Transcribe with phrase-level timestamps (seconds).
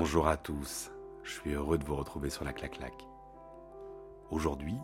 [0.00, 0.90] Bonjour à tous,
[1.22, 2.94] je suis heureux de vous retrouver sur la clac-clac.
[4.30, 4.78] Aujourd'hui,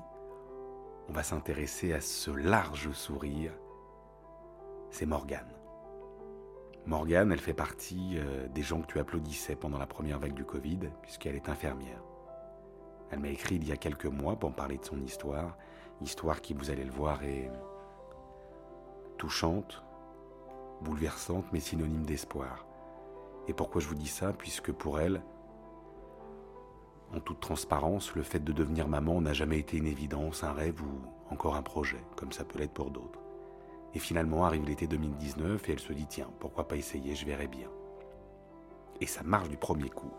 [1.08, 3.52] on va s'intéresser à ce large sourire.
[4.90, 5.54] C'est Morgane.
[6.84, 10.44] Morgane, elle fait partie euh, des gens que tu applaudissais pendant la première vague du
[10.44, 12.02] Covid, puisqu'elle est infirmière.
[13.10, 15.56] Elle m'a écrit il y a quelques mois pour me parler de son histoire,
[16.02, 17.50] histoire qui, vous allez le voir, est
[19.16, 19.82] touchante,
[20.82, 22.66] bouleversante, mais synonyme d'espoir.
[23.48, 25.22] Et pourquoi je vous dis ça Puisque pour elle,
[27.14, 30.82] en toute transparence, le fait de devenir maman n'a jamais été une évidence, un rêve
[30.82, 33.20] ou encore un projet, comme ça peut l'être pour d'autres.
[33.94, 37.46] Et finalement arrive l'été 2019 et elle se dit tiens, pourquoi pas essayer, je verrai
[37.46, 37.70] bien.
[39.00, 40.12] Et ça marche du premier coup.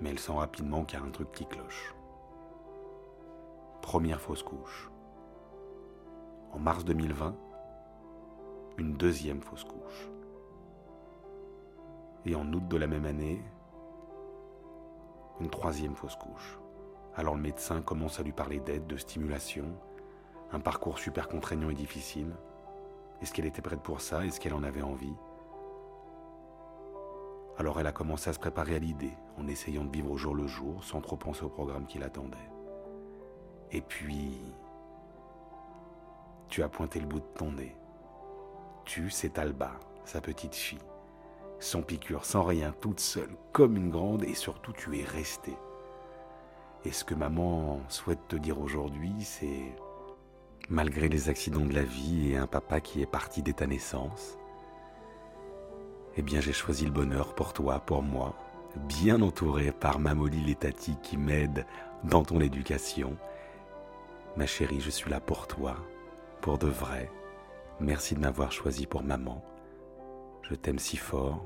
[0.00, 1.94] Mais elle sent rapidement qu'il y a un truc qui cloche.
[3.80, 4.90] Première fausse couche.
[6.52, 7.34] En mars 2020,
[8.78, 10.08] une deuxième fausse couche.
[12.26, 13.42] Et en août de la même année,
[15.40, 16.58] une troisième fausse couche.
[17.16, 19.66] Alors le médecin commence à lui parler d'aide, de stimulation,
[20.52, 22.34] un parcours super contraignant et difficile.
[23.20, 24.24] Est-ce qu'elle était prête pour ça?
[24.24, 25.14] Est-ce qu'elle en avait envie?
[27.58, 30.34] Alors elle a commencé à se préparer à l'idée, en essayant de vivre au jour
[30.34, 32.50] le jour, sans trop penser au programme qui l'attendait.
[33.70, 34.40] Et puis,
[36.48, 37.76] tu as pointé le bout de ton nez.
[38.84, 39.72] Tu, c'est Alba,
[40.04, 40.78] sa petite fille
[41.64, 45.56] sans piqûre, sans rien, toute seule, comme une grande, et surtout tu es restée.
[46.84, 49.74] Et ce que maman souhaite te dire aujourd'hui, c'est,
[50.68, 54.36] malgré les accidents de la vie et un papa qui est parti dès ta naissance,
[56.16, 58.34] eh bien j'ai choisi le bonheur pour toi, pour moi,
[58.76, 61.66] bien entouré par Mamoli et Tati qui m'aident
[62.04, 63.16] dans ton éducation.
[64.36, 65.76] Ma chérie, je suis là pour toi,
[66.42, 67.10] pour de vrai.
[67.80, 69.42] Merci de m'avoir choisi pour maman.
[70.48, 71.42] Je t'aime si fort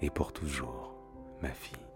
[0.00, 0.94] et pour toujours,
[1.42, 1.91] ma fille.